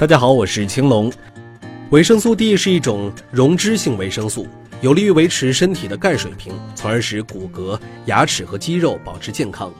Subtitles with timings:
[0.00, 1.12] 大家好，我是青龙。
[1.90, 4.46] 维生素 D 是一种溶脂性维生素，
[4.80, 9.70] 有利于维持身体的钙水平，从而使骨骼、牙齿和肌肉保持健康。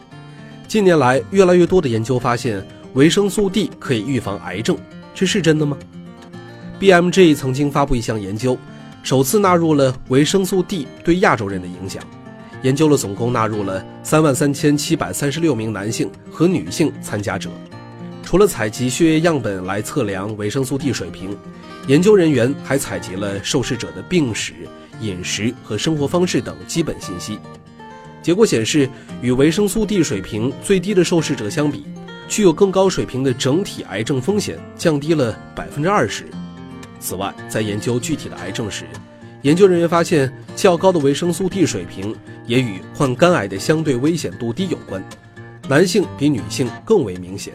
[0.69, 2.62] 近年来，越来越多的研究发现，
[2.93, 4.77] 维生素 D 可以预防癌症，
[5.14, 5.75] 这是真的吗
[6.78, 8.58] ？BMG 曾经发布一项研究，
[9.02, 12.04] 首次纳入了维生素 D 对亚洲人的影响。
[12.60, 17.48] 研究了总共纳入了三万三千七百三十六名男性和女性参加者。
[18.30, 21.37] 除了采集血液样本来测量维生素 D 水平，
[21.89, 24.53] 研究人员还采集了受试者的病史、
[25.01, 27.41] 饮食和生活方式等基本信息。
[28.23, 28.89] 结果显示，
[29.20, 31.84] 与维生素 D 水平最低的受试者相比，
[32.29, 36.25] 具有更高水平的整体癌症风险降低了百分之二十。
[37.01, 38.84] 此外，在研究具体的癌症时，
[39.42, 42.15] 研究人员发现，较高的维生素 D 水平
[42.47, 45.05] 也与患肝癌的相对危险度低有关，
[45.69, 47.53] 男性比女性更为明显。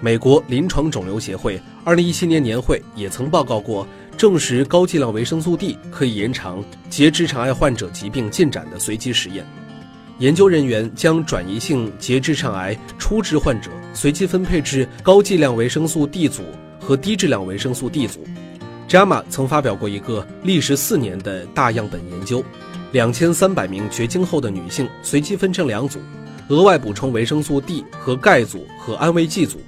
[0.00, 9.46] 美国临床肿瘤协会2017年年会也曾报告过证实高剂量维生素 D 可以延长结直肠癌患者疾病进展的随机实验。
[10.18, 16.42] 研究人员将转移性结直肠癌初治患者随机分配至高剂量维生素 D 组
[16.78, 18.24] 和低质量维生素 D 组。
[18.88, 22.44] JAMA 曾发表过一个历时四年的大样本研究，
[22.92, 25.98] 两千三百名绝经后的女性随机分成两组，
[26.48, 29.58] 额外补充维生素 D 和钙组和安慰剂组。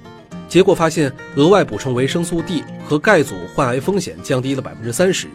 [0.57, 5.27] 结果发现，额外补充维生素 D 和钙组患癌风险降低了百分之三十，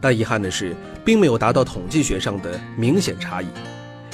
[0.00, 3.46] 但遗憾的是，并没有达到统计学上的明显差异。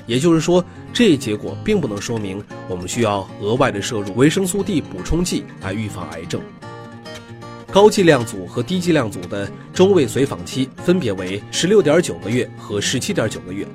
[0.04, 0.62] 也就是说，
[0.92, 6.38] 这一结果并不能说明我们需要额外的摄入维生素 D 补充剂来预防癌症。
[7.72, 13.66] 高剂量组和低剂量组的中位随访期分别为十六点九个月和十七点九个月，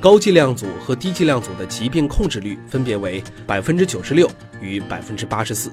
[0.00, 4.26] 高剂量组和低剂量组的疾病控制率分别为百分之九十六
[4.62, 5.70] 与百分之八十四。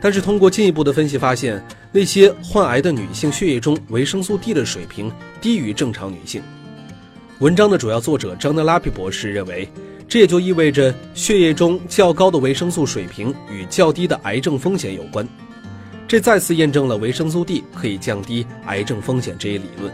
[0.00, 6.42] 但是通过进一步的分析发现，那些患癌的女性血液中维生素 D 的水平低于正常女性。
[7.40, 9.68] 文章的主要作者张德拉皮博士认为，
[10.08, 15.26] 这也就意味着血液中较高的维生素水平与较低的癌症风险有关。
[16.06, 19.92] 这再次验证了维生素 D 可以降低癌症风险这一理论。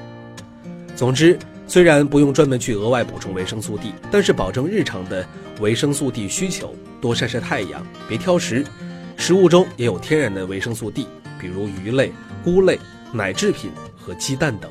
[0.94, 5.26] 总之，虽然不用专门去额外补充维生素 D，但是保证日常的
[5.60, 8.64] 维生素 D 需求，多晒晒太阳，别挑食。
[9.26, 11.06] 食物中也有天然的维生素 D，
[11.40, 12.12] 比如鱼类、
[12.44, 12.78] 菇类、
[13.10, 14.70] 奶制品和鸡蛋等。